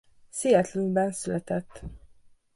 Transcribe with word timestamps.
Seattle-ban 0.31 1.11
született. 1.11 1.81